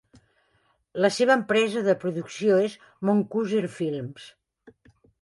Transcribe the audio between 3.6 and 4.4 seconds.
Films.